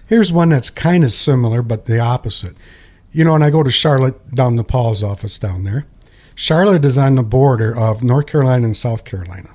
[0.08, 2.56] Here's one that's kind of similar, but the opposite.
[3.12, 5.86] You know, when I go to Charlotte down to Paul's office down there,
[6.36, 9.50] Charlotte is on the border of North Carolina and South Carolina.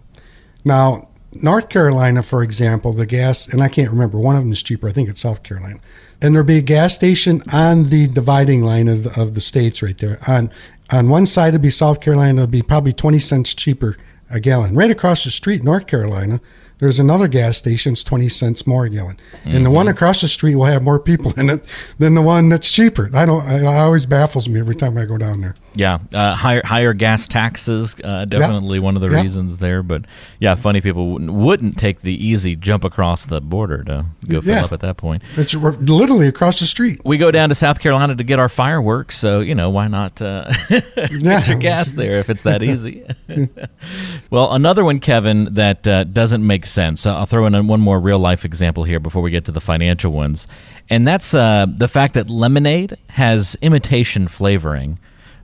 [0.65, 1.09] Now,
[1.43, 4.89] North Carolina, for example, the gas, and I can't remember, one of them is cheaper.
[4.89, 5.79] I think it's South Carolina.
[6.21, 9.83] And there'll be a gas station on the dividing line of the, of the states
[9.83, 10.19] right there.
[10.27, 10.51] On
[10.91, 13.97] on one side, it'll be South Carolina, it'd be probably 20 cents cheaper
[14.31, 14.75] a gallon.
[14.75, 16.41] Right across the street, North Carolina,
[16.79, 19.17] there's another gas station, it's 20 cents more a gallon.
[19.17, 19.51] Mm-hmm.
[19.51, 21.67] And the one across the street will have more people in it
[21.99, 23.11] than the one that's cheaper.
[23.15, 25.55] I don't, it always baffles me every time I go down there.
[25.75, 25.99] Yeah.
[26.13, 29.83] Uh, higher, higher gas taxes, uh, definitely one of the reasons there.
[29.83, 30.05] But
[30.39, 34.55] yeah, funny people wouldn't, wouldn't, take the easy jump across the border to go fill
[34.55, 34.65] yeah.
[34.65, 35.23] up at that point.
[35.37, 37.01] It's literally across the street.
[37.05, 39.17] We go down to South Carolina to get our fireworks.
[39.17, 43.07] So, you know, why not uh, get your gas there if it's that easy?
[44.31, 47.07] well, another one, Kevin, that uh, doesn't make sense.
[47.07, 50.13] I'll throw in one more real life example here before we get to the financial
[50.13, 50.47] ones.
[50.91, 54.99] And that's uh, the fact that lemonade has imitation flavoring,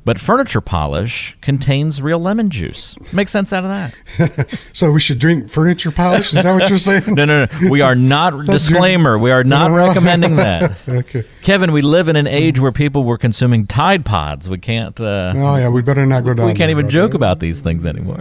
[0.04, 2.94] but furniture polish contains real lemon juice.
[3.12, 4.58] Makes sense out of that.
[4.72, 6.34] so we should drink furniture polish?
[6.34, 7.04] Is that what you're saying?
[7.08, 7.70] no, no, no.
[7.70, 10.76] We are not, disclaimer, we are not recommending that.
[10.86, 11.24] okay.
[11.42, 14.50] Kevin, we live in an age where people were consuming Tide Pods.
[14.50, 14.98] We can't.
[15.00, 16.46] Uh, oh, yeah, we better not go down.
[16.46, 18.20] We can't even joke about these things anymore.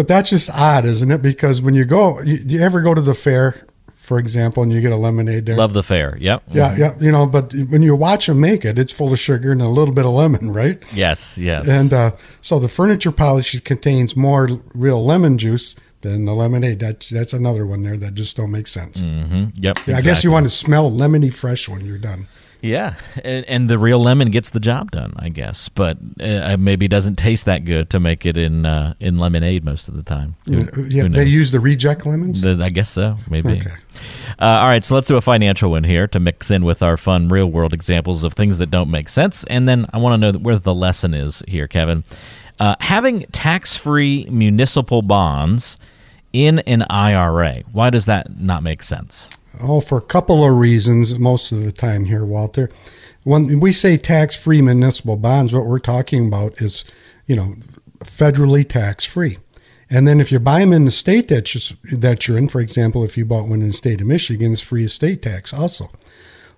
[0.00, 1.20] But that's just odd, isn't it?
[1.20, 4.80] Because when you go, you, you, ever go to the fair, for example, and you
[4.80, 5.58] get a lemonade there?
[5.58, 6.16] Love the fair.
[6.18, 6.44] Yep.
[6.50, 6.80] Yeah, mm-hmm.
[6.80, 6.94] yeah.
[6.98, 9.68] You know, but when you watch them make it, it's full of sugar and a
[9.68, 10.82] little bit of lemon, right?
[10.94, 11.68] Yes, yes.
[11.68, 16.78] And uh, so the furniture polish contains more real lemon juice than the lemonade.
[16.78, 19.02] That's that's another one there that just don't make sense.
[19.02, 19.34] Mm-hmm.
[19.34, 19.52] Yep.
[19.56, 19.94] Yeah, exactly.
[19.96, 22.26] I guess you want to smell lemony fresh when you're done.
[22.62, 22.94] Yeah,
[23.24, 25.68] and, and, the real lemon gets the job done, I guess.
[25.68, 29.88] But uh, maybe doesn't taste that good to make it in uh, in lemonade most
[29.88, 30.36] of the time.
[30.44, 32.42] Who, yeah, they use the reject lemons.
[32.42, 33.16] The, I guess so.
[33.28, 33.60] Maybe.
[33.60, 33.70] Okay.
[34.38, 36.96] Uh, all right, so let's do a financial one here to mix in with our
[36.96, 40.32] fun real world examples of things that don't make sense, and then I want to
[40.32, 42.04] know where the lesson is here, Kevin.
[42.58, 45.78] Uh, having tax free municipal bonds
[46.32, 47.62] in an IRA.
[47.72, 49.28] Why does that not make sense?
[49.60, 52.70] Oh, for a couple of reasons, most of the time here, Walter.
[53.24, 56.84] When we say tax free municipal bonds, what we're talking about is,
[57.26, 57.54] you know,
[58.00, 59.38] federally tax free.
[59.90, 62.60] And then if you buy them in the state that you're, that you're in, for
[62.60, 65.86] example, if you bought one in the state of Michigan, it's free estate tax also.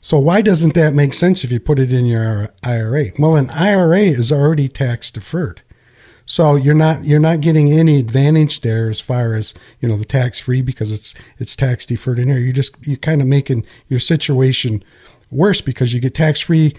[0.00, 3.07] So why doesn't that make sense if you put it in your IRA?
[3.18, 5.62] Well, an IRA is already tax deferred.
[6.32, 10.06] So you're not you're not getting any advantage there as far as you know the
[10.06, 12.38] tax free because it's it's tax deferred in here.
[12.38, 14.82] You just you're kind of making your situation
[15.30, 16.74] worse because you get tax free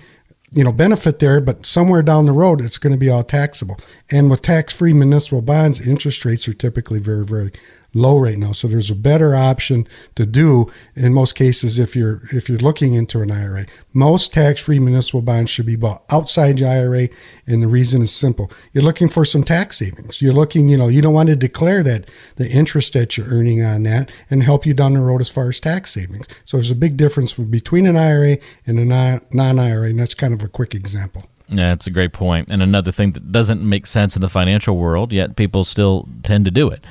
[0.52, 3.78] you know benefit there, but somewhere down the road it's going to be all taxable.
[4.12, 7.52] And with tax free municipal bonds, interest rates are typically very very
[7.94, 8.52] low right now.
[8.52, 12.94] So there's a better option to do in most cases if you're if you're looking
[12.94, 13.66] into an IRA.
[13.94, 17.10] Most tax-free municipal bonds should be bought outside your IRA,
[17.46, 18.52] and the reason is simple.
[18.72, 20.22] You're looking for some tax savings.
[20.22, 23.64] You're looking, you know, you don't want to declare that the interest that you're earning
[23.64, 26.28] on that and help you down the road as far as tax savings.
[26.46, 28.86] So there's a big difference between an IRA and a
[29.32, 31.24] non-IRA, and that's kind of a quick example.
[31.50, 32.50] Yeah, that's a great point.
[32.52, 36.46] And another thing that doesn't make sense in the financial world, yet people still tend
[36.46, 36.84] to do it.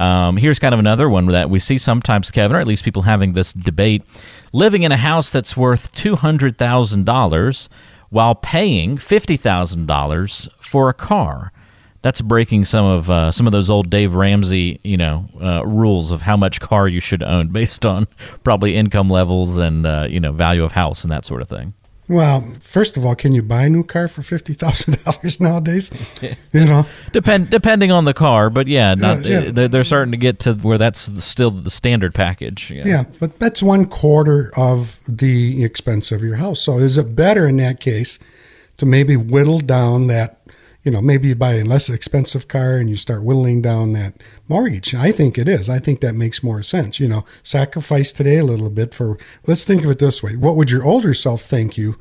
[0.00, 3.02] Um, here's kind of another one that we see sometimes, Kevin, or at least people
[3.02, 4.02] having this debate
[4.50, 7.68] living in a house that's worth $200,000
[8.08, 11.52] while paying $50,000 for a car.
[12.00, 16.12] That's breaking some of uh, some of those old Dave Ramsey, you know, uh, rules
[16.12, 18.08] of how much car you should own based on
[18.42, 21.74] probably income levels and uh, you know value of house and that sort of thing.
[22.10, 25.92] Well, first of all, can you buy a new car for fifty thousand dollars nowadays?
[26.52, 29.50] You know, depend depending on the car, but yeah, not, yeah, yeah.
[29.52, 32.72] They're, they're, starting to get to where that's still the standard package.
[32.72, 32.82] Yeah.
[32.84, 36.60] yeah, but that's one quarter of the expense of your house.
[36.60, 38.18] So, is it better in that case
[38.78, 40.39] to maybe whittle down that
[40.82, 44.14] you know, maybe you buy a less expensive car and you start whittling down that
[44.48, 44.94] mortgage.
[44.94, 45.68] I think it is.
[45.68, 46.98] I think that makes more sense.
[46.98, 50.36] You know, sacrifice today a little bit for, let's think of it this way.
[50.36, 51.96] What would your older self thank you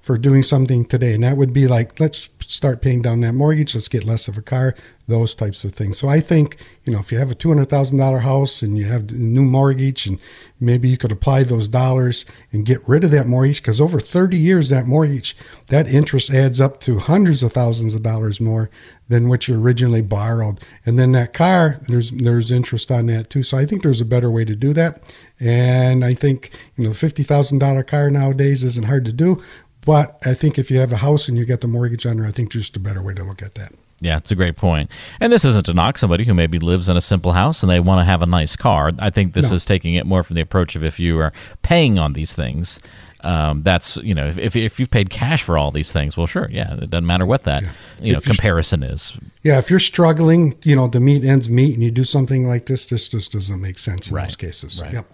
[0.00, 1.14] for doing something today?
[1.14, 3.74] And that would be like, let's start paying down that mortgage.
[3.74, 4.74] Let's get less of a car,
[5.06, 5.98] those types of things.
[5.98, 9.14] So I think, you know, if you have a $200,000 house and you have a
[9.14, 10.18] new mortgage and
[10.58, 14.38] maybe you could apply those dollars and get rid of that mortgage because over 30
[14.38, 15.36] years, that mortgage,
[15.66, 18.70] that interest adds up to hundreds of thousands of dollars more
[19.08, 20.58] than what you originally borrowed.
[20.86, 23.42] And then that car, there's, there's interest on that too.
[23.42, 25.14] So I think there's a better way to do that.
[25.38, 29.42] And I think, you know, the $50,000 car nowadays isn't hard to do,
[29.82, 32.30] but I think if you have a house and you get the mortgage under, I
[32.30, 33.72] think just a better way to look at that.
[34.04, 34.90] Yeah, it's a great point.
[35.18, 37.80] And this isn't to knock somebody who maybe lives in a simple house and they
[37.80, 38.92] want to have a nice car.
[39.00, 39.56] I think this no.
[39.56, 42.78] is taking it more from the approach of if you are paying on these things,
[43.24, 46.48] Um, that's you know if, if you've paid cash for all these things, well, sure,
[46.52, 47.64] yeah, it doesn't matter what that
[47.98, 49.16] you know comparison is.
[49.42, 52.66] Yeah, if you're struggling, you know, to meet ends meet, and you do something like
[52.66, 54.24] this, this just doesn't make sense in Right.
[54.24, 54.82] most cases.
[54.82, 54.92] Right.
[54.92, 55.06] Yep.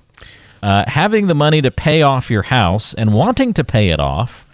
[0.61, 4.45] Uh, having the money to pay off your house and wanting to pay it off,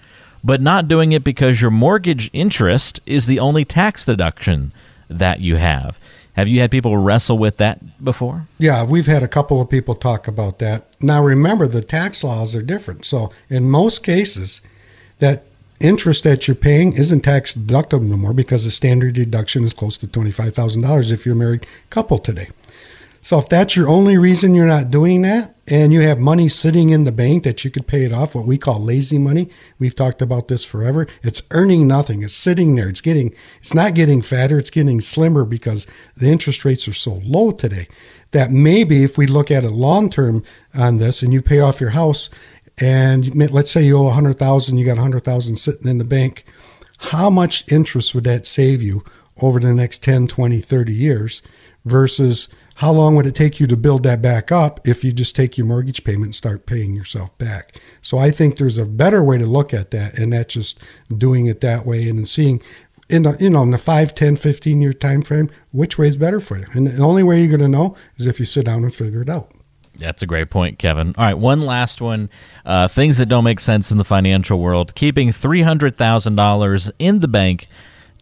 [0.46, 4.70] but not doing it because your mortgage interest is the only tax deduction
[5.10, 5.98] that you have.
[6.34, 8.46] Have you had people wrestle with that before?
[8.58, 10.84] Yeah, we've had a couple of people talk about that.
[11.00, 13.04] Now, remember, the tax laws are different.
[13.04, 14.60] So, in most cases,
[15.18, 15.44] that
[15.80, 19.98] interest that you're paying isn't tax deductible no more because the standard deduction is close
[19.98, 22.48] to $25,000 if you're a married couple today.
[23.26, 26.90] So, if that's your only reason you're not doing that, and you have money sitting
[26.90, 29.96] in the bank that you could pay it off, what we call lazy money, we've
[29.96, 31.08] talked about this forever.
[31.24, 32.22] It's earning nothing.
[32.22, 32.88] It's sitting there.
[32.88, 34.58] It's getting, it's not getting fatter.
[34.58, 37.88] It's getting slimmer because the interest rates are so low today
[38.30, 41.80] that maybe if we look at it long term on this and you pay off
[41.80, 42.30] your house
[42.78, 46.44] and let's say you owe 100,000, you got 100,000 sitting in the bank,
[46.98, 49.02] how much interest would that save you
[49.42, 51.42] over the next 10, 20, 30 years
[51.84, 55.34] versus how long would it take you to build that back up if you just
[55.34, 57.80] take your mortgage payment and start paying yourself back?
[58.02, 60.80] So I think there's a better way to look at that, and that's just
[61.14, 62.62] doing it that way and seeing
[63.08, 66.16] in the, you know in the 5 10 15 year time frame which way is
[66.16, 68.66] better for you and the only way you're going to know is if you sit
[68.66, 69.52] down and figure it out
[69.98, 71.14] That's a great point, Kevin.
[71.16, 72.28] All right, one last one.
[72.64, 74.94] Uh, things that don't make sense in the financial world.
[74.94, 77.66] Keeping $300,000 in the bank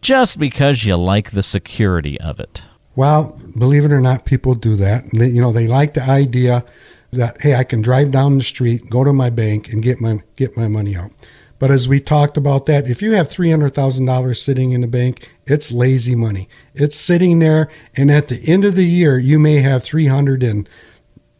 [0.01, 2.63] just because you like the security of it.
[2.95, 5.05] Well, believe it or not, people do that.
[5.11, 6.63] They, you know, they like the idea
[7.11, 10.19] that hey, I can drive down the street, go to my bank, and get my
[10.35, 11.11] get my money out.
[11.57, 14.81] But as we talked about that, if you have three hundred thousand dollars sitting in
[14.81, 16.49] the bank, it's lazy money.
[16.73, 20.43] It's sitting there, and at the end of the year, you may have three hundred
[20.43, 20.67] and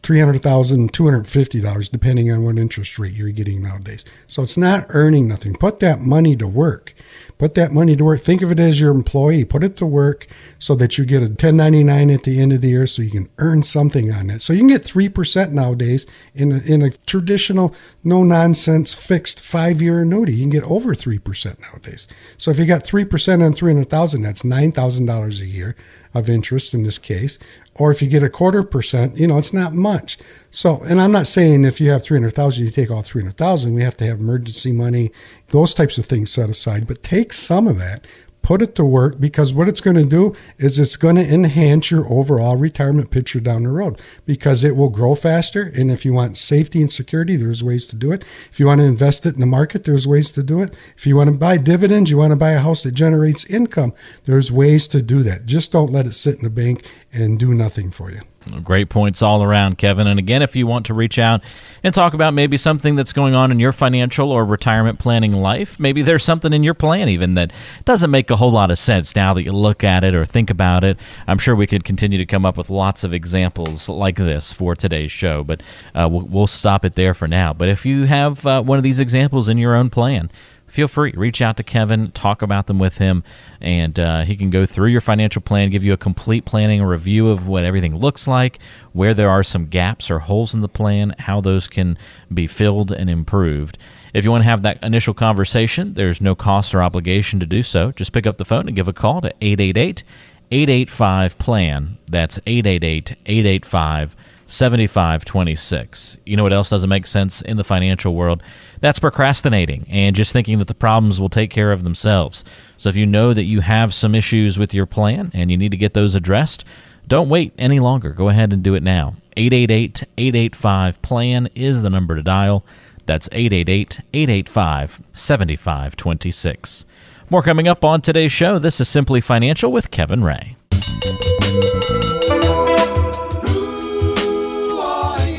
[0.03, 4.05] three hundred thousand, two hundred fifty dollars, depending on what interest rate you're getting nowadays.
[4.27, 5.55] So it's not earning nothing.
[5.55, 6.93] Put that money to work.
[7.37, 8.21] Put that money to work.
[8.21, 9.43] Think of it as your employee.
[9.43, 10.25] Put it to work
[10.57, 13.29] so that you get a 1099 at the end of the year, so you can
[13.39, 14.41] earn something on it.
[14.41, 19.41] So you can get three percent nowadays in a, in a traditional, no nonsense, fixed
[19.41, 20.33] five year annuity.
[20.33, 22.07] You can get over three percent nowadays.
[22.37, 25.45] So if you got three percent on three hundred thousand, that's nine thousand dollars a
[25.45, 25.75] year
[26.15, 27.37] of interest in this case.
[27.75, 30.17] Or if you get a quarter percent, you know, it's not much.
[30.49, 33.73] So, and I'm not saying if you have 300,000, you take all 300,000.
[33.73, 35.11] We have to have emergency money,
[35.47, 38.07] those types of things set aside, but take some of that,
[38.45, 41.89] put it to work because what it's going to do is it's going to enhance
[41.89, 45.71] your overall retirement picture down the road because it will grow faster.
[45.75, 48.21] And if you want safety and security, there's ways to do it.
[48.21, 50.75] If you want to invest it in the market, there's ways to do it.
[50.95, 53.93] If you want to buy dividends, you want to buy a house that generates income,
[54.25, 55.47] there's ways to do that.
[55.47, 58.21] Just don't let it sit in the bank and do nothing for you.
[58.63, 60.07] Great points all around, Kevin.
[60.07, 61.41] And again, if you want to reach out
[61.83, 65.79] and talk about maybe something that's going on in your financial or retirement planning life,
[65.79, 67.51] maybe there's something in your plan even that
[67.85, 70.49] doesn't make a whole lot of sense now that you look at it or think
[70.49, 70.99] about it.
[71.27, 74.75] I'm sure we could continue to come up with lots of examples like this for
[74.75, 75.61] today's show, but
[75.93, 77.53] uh, we'll, stop it there for now.
[77.53, 80.29] But if you have uh, one of these examples in your own plan,
[80.67, 83.23] feel free reach out to kevin talk about them with him
[83.61, 87.29] and uh, he can go through your financial plan give you a complete planning review
[87.29, 88.59] of what everything looks like
[88.93, 91.97] where there are some gaps or holes in the plan how those can
[92.33, 93.77] be filled and improved
[94.13, 97.61] if you want to have that initial conversation there's no cost or obligation to do
[97.61, 100.03] so just pick up the phone and give a call to 888
[100.51, 104.15] 885 plan that's 888 885
[104.47, 106.17] 7526.
[106.25, 108.43] You know what else doesn't make sense in the financial world?
[108.81, 112.43] That's procrastinating and just thinking that the problems will take care of themselves.
[112.77, 115.71] So if you know that you have some issues with your plan and you need
[115.71, 116.65] to get those addressed,
[117.07, 118.11] don't wait any longer.
[118.11, 119.15] Go ahead and do it now.
[119.37, 122.65] 888 885 plan is the number to dial.
[123.05, 126.85] That's 888 885 7526.
[127.29, 128.59] More coming up on today's show.
[128.59, 130.55] This is Simply Financial with Kevin Ray.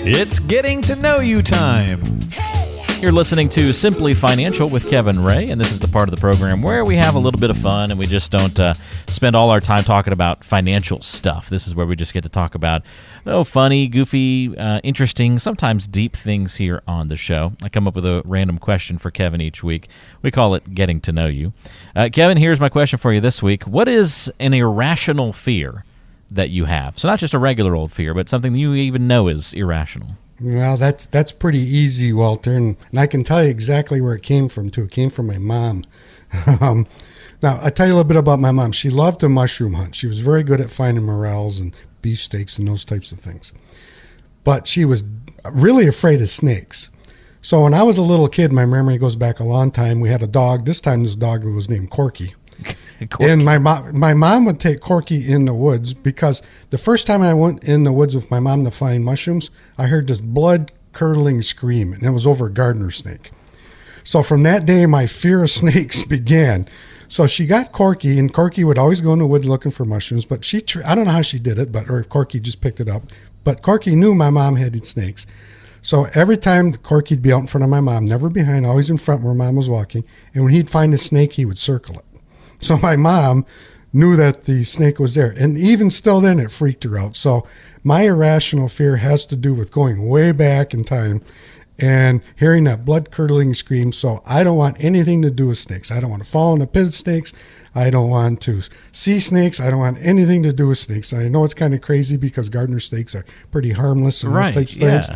[0.09, 2.01] It's getting to know you time.
[2.99, 6.21] You're listening to Simply Financial with Kevin Ray, and this is the part of the
[6.21, 8.73] program where we have a little bit of fun and we just don't uh,
[9.07, 11.51] spend all our time talking about financial stuff.
[11.51, 12.83] This is where we just get to talk about
[13.27, 17.53] oh, funny, goofy, uh, interesting, sometimes deep things here on the show.
[17.63, 19.89] I come up with a random question for Kevin each week.
[20.23, 21.53] We call it Getting to Know You.
[21.95, 25.85] Uh, Kevin, here's my question for you this week What is an irrational fear
[26.31, 26.99] that you have?
[26.99, 30.17] So, not just a regular old fear, but something that you even know is irrational.
[30.41, 34.23] Well, that's that's pretty easy, Walter, and, and I can tell you exactly where it
[34.23, 34.85] came from too.
[34.85, 35.85] It came from my mom.
[36.61, 36.87] um,
[37.43, 38.73] now, I'll tell you a little bit about my mom.
[38.73, 39.95] She loved to mushroom hunt.
[39.95, 43.53] She was very good at finding morels and beefsteaks and those types of things.
[44.45, 45.05] But she was
[45.53, 46.91] really afraid of snakes.
[47.43, 50.01] So when I was a little kid, my memory goes back a long time.
[50.01, 50.65] We had a dog.
[50.67, 52.35] This time, this dog was named Corky.
[53.29, 57.23] And my mom, my mom would take Corky in the woods because the first time
[57.23, 60.73] I went in the woods with my mom to find mushrooms, I heard this blood
[60.93, 63.31] curdling scream, and it was over a gardener snake.
[64.03, 66.69] So from that day, my fear of snakes began.
[67.09, 70.25] So she got Corky, and Corky would always go in the woods looking for mushrooms.
[70.25, 72.61] But she, tr- I don't know how she did it, but or if Corky just
[72.61, 73.05] picked it up.
[73.45, 75.27] But Corky knew my mom hated snakes.
[75.83, 78.97] So every time Corky'd be out in front of my mom, never behind, always in
[78.97, 80.03] front where mom was walking.
[80.35, 82.05] And when he'd find a snake, he would circle it.
[82.59, 83.45] So my mom
[83.93, 85.31] knew that the snake was there.
[85.39, 87.17] And even still then, it freaked her out.
[87.17, 87.47] So
[87.83, 91.23] my irrational fear has to do with going way back in time
[91.79, 93.93] and hearing that blood curdling scream.
[93.93, 95.91] So I don't want anything to do with snakes.
[95.91, 97.33] I don't want to fall in a pit of snakes.
[97.77, 99.61] I don't want to see snakes.
[99.61, 101.13] I don't want anything to do with snakes.
[101.13, 104.75] I know it's kind of crazy because gardener snakes are pretty harmless and Right, those
[104.75, 105.09] types of things.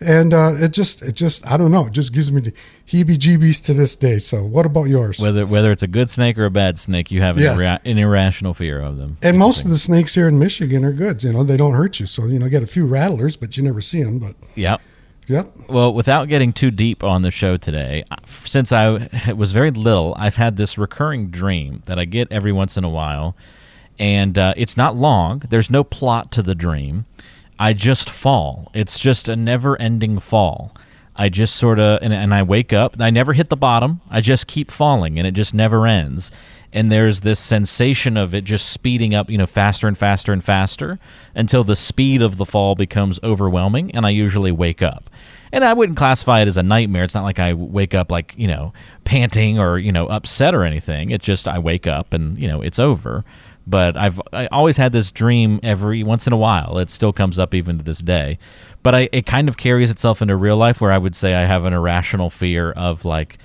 [0.00, 0.18] yeah.
[0.20, 1.86] And uh, it just, it just, I don't know.
[1.86, 2.52] It just gives me the
[2.88, 4.18] heebie-jeebies to this day.
[4.18, 5.20] So what about yours?
[5.20, 7.54] Whether whether it's a good snake or a bad snake, you have an, Yeah.
[7.54, 9.16] irra- an irrational fear of them.
[9.22, 11.22] and most of the snakes here in Michigan are good.
[11.22, 12.06] You know, they don't hurt you.
[12.06, 14.18] So you know, get a few rattlers, but you never see them.
[14.18, 14.80] But Yep.
[15.28, 15.54] Yep.
[15.68, 20.36] Well, without getting too deep on the show today, since I was very little, I've
[20.36, 23.36] had this recurring dream that I get every once in a while,
[23.98, 25.42] and uh, it's not long.
[25.48, 27.06] There's no plot to the dream.
[27.58, 28.70] I just fall.
[28.72, 30.74] It's just a never-ending fall.
[31.16, 33.00] I just sort of and, and I wake up.
[33.00, 34.00] I never hit the bottom.
[34.08, 36.30] I just keep falling, and it just never ends.
[36.72, 40.44] And there's this sensation of it just speeding up, you know, faster and faster and
[40.44, 40.98] faster
[41.34, 45.08] until the speed of the fall becomes overwhelming, and I usually wake up.
[45.50, 47.04] And I wouldn't classify it as a nightmare.
[47.04, 50.62] It's not like I wake up like you know panting or you know upset or
[50.62, 51.10] anything.
[51.10, 53.24] It's just I wake up and you know it's over
[53.68, 56.78] but I've I always had this dream every once in a while.
[56.78, 58.38] It still comes up even to this day.
[58.82, 61.44] But I, it kind of carries itself into real life where I would say I
[61.44, 63.38] have an irrational fear of like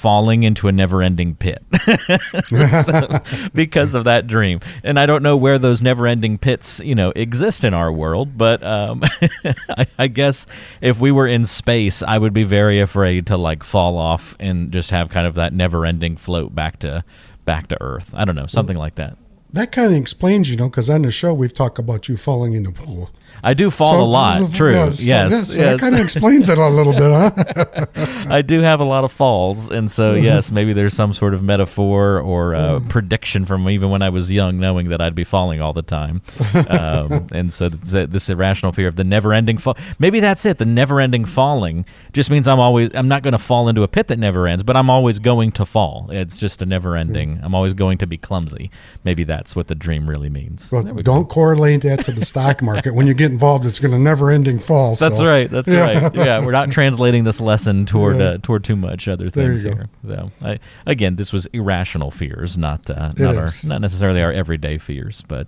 [0.00, 1.62] falling into a never-ending pit
[2.48, 3.20] So,
[3.54, 4.60] because of that dream.
[4.82, 8.62] And I don't know where those never-ending pits, you know, exist in our world, but
[8.62, 9.02] um,
[9.68, 10.46] I, I guess
[10.80, 14.72] if we were in space, I would be very afraid to like fall off and
[14.72, 17.04] just have kind of that never-ending float back to
[17.44, 18.14] back to Earth.
[18.14, 19.18] I don't know, something like that.
[19.52, 22.54] That kind of explains, you know, because on the show we've talked about you falling
[22.54, 23.10] in the pool.
[23.42, 24.52] I do fall So- a lot.
[24.52, 24.72] True.
[24.72, 24.98] yes.
[24.98, 25.54] that- yes.
[25.54, 27.86] That kind of explains it a little bit, huh?
[28.30, 31.42] I do have a lot of falls, and so yes, maybe there's some sort of
[31.42, 35.60] metaphor or uh, prediction from even when I was young, knowing that I'd be falling
[35.60, 36.22] all the time,
[36.68, 39.76] um, and so this, irrational fear of the never-ending fall.
[39.98, 40.58] Maybe that's it.
[40.58, 44.08] The never-ending falling just means I'm always I'm not going to fall into a pit
[44.08, 46.08] that never ends, but I'm always going to fall.
[46.10, 47.40] It's just a never-ending.
[47.42, 48.70] I'm always going to be clumsy.
[49.04, 50.70] Maybe that's what the dream really means.
[50.70, 51.14] Well, we go.
[51.14, 52.94] don't correlate that to the stock market.
[52.94, 54.94] When you get involved, it's going to never-ending fall.
[54.94, 55.50] That's so- right.
[55.50, 56.02] That's Yeah.
[56.04, 56.14] right.
[56.14, 58.24] Yeah, we're not translating this lesson toward Yeah.
[58.24, 59.76] uh, toward too much other things you go.
[59.76, 59.86] here.
[60.06, 64.78] So, I, again, this was irrational fears, not uh, not our not necessarily our everyday
[64.78, 65.46] fears, but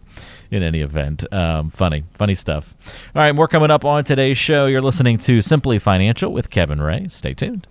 [0.51, 2.75] in any event, um, funny, funny stuff.
[3.15, 4.67] All right, more coming up on today's show.
[4.67, 7.09] You're listening to Simply Financial with Kevin Ray.
[7.09, 7.67] Stay tuned.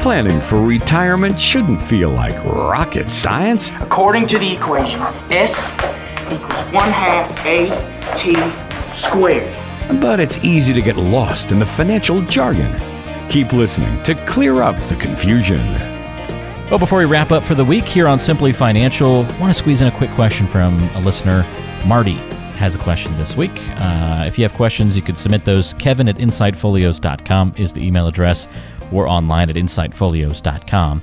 [0.00, 3.72] Planning for retirement shouldn't feel like rocket science.
[3.80, 5.00] According to the equation,
[5.32, 5.72] S
[6.32, 7.68] equals 1 half A
[8.14, 8.34] T
[8.92, 9.52] squared.
[10.00, 12.74] But it's easy to get lost in the financial jargon.
[13.28, 15.64] Keep listening to clear up the confusion.
[16.70, 19.54] Well, before we wrap up for the week here on Simply Financial, I want to
[19.54, 21.44] squeeze in a quick question from a listener.
[21.84, 22.14] Marty
[22.56, 23.52] has a question this week.
[23.80, 25.74] Uh, if you have questions, you could submit those.
[25.74, 28.48] Kevin at insightfolios.com is the email address,
[28.90, 31.02] or online at insightfolios.com.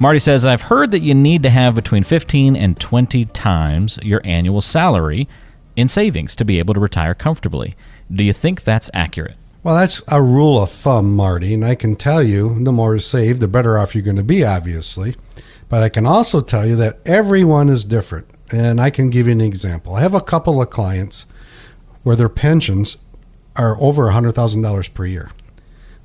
[0.00, 4.20] Marty says, I've heard that you need to have between 15 and 20 times your
[4.24, 5.28] annual salary
[5.76, 7.76] in savings to be able to retire comfortably.
[8.12, 9.36] Do you think that's accurate?
[9.62, 13.00] Well, that's a rule of thumb, Marty, and I can tell you the more you
[13.00, 15.16] save, the better off you're going to be, obviously.
[15.68, 18.26] But I can also tell you that everyone is different.
[18.52, 19.94] And I can give you an example.
[19.94, 21.24] I have a couple of clients
[22.02, 22.98] where their pensions
[23.56, 25.30] are over $100,000 per year.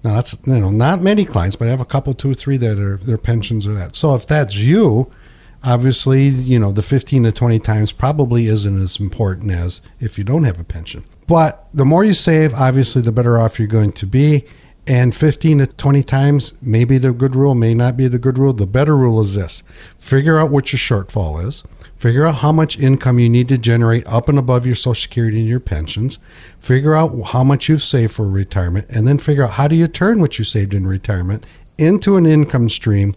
[0.04, 2.80] Now, that's, you know, not many clients, but I have a couple, two three that
[2.80, 3.96] are, their pensions are that.
[3.96, 5.12] So if that's you,
[5.66, 10.24] obviously, you know, the 15 to 20 times probably isn't as important as if you
[10.24, 11.04] don't have a pension.
[11.28, 14.46] But the more you save, obviously, the better off you're going to be.
[14.88, 18.40] And 15 to 20 times may be the good rule, may not be the good
[18.40, 18.54] rule.
[18.54, 19.62] The better rule is this
[20.00, 21.64] figure out what your shortfall is,
[22.00, 25.40] figure out how much income you need to generate up and above your Social Security
[25.40, 26.18] and your pensions,
[26.58, 29.88] figure out how much you've saved for retirement, and then figure out how do you
[29.88, 31.46] turn what you saved in retirement
[31.78, 33.16] into an income stream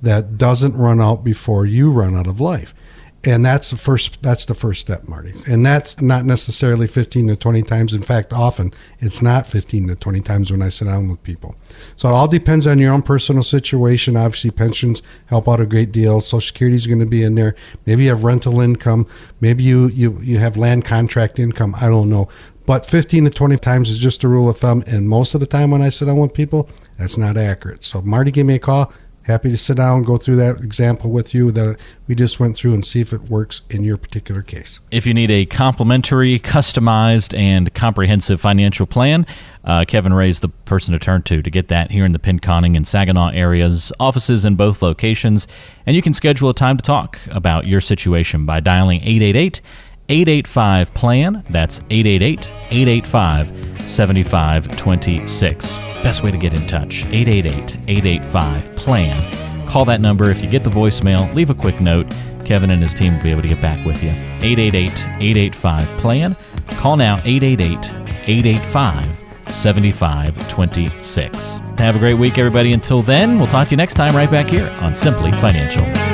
[0.00, 2.74] that doesn't run out before you run out of life.
[3.26, 5.32] And that's the first that's the first step marty.
[5.48, 7.94] And that's not necessarily 15 to 20 times.
[7.94, 11.54] In fact often it's not 15 to 20 times when i sit down with people.
[11.96, 14.16] So it all depends on your own personal situation.
[14.16, 16.20] Obviously pensions help out a great deal.
[16.20, 17.54] Social security is going to be in there.
[17.86, 19.06] Maybe you have rental income.
[19.40, 21.74] Maybe you you, you have land contract income.
[21.80, 22.28] I don't know.
[22.66, 24.82] But 15 to 20 times is just a rule of thumb.
[24.86, 27.84] And most of the time when i sit down with people that's not accurate.
[27.84, 28.92] So marty give me a call
[29.24, 32.56] happy to sit down and go through that example with you that we just went
[32.56, 36.38] through and see if it works in your particular case If you need a complimentary,
[36.38, 39.26] customized, and comprehensive financial plan,
[39.64, 42.18] uh, Kevin Ray is the person to turn to to get that here in the
[42.18, 45.46] Pinconning and Saginaw areas, offices in both locations.
[45.86, 49.60] And you can schedule a time to talk about your situation by dialing 888
[50.08, 51.44] 885 PLAN.
[51.50, 53.48] That's 888 885
[53.88, 55.76] 7526.
[56.02, 59.66] Best way to get in touch 888 885 PLAN.
[59.66, 60.30] Call that number.
[60.30, 62.12] If you get the voicemail, leave a quick note.
[62.44, 64.10] Kevin and his team will be able to get back with you.
[64.10, 66.36] 888 885 PLAN.
[66.72, 67.90] Call now 888
[68.26, 71.58] 885 7526.
[71.78, 72.72] Have a great week, everybody.
[72.72, 76.13] Until then, we'll talk to you next time right back here on Simply Financial.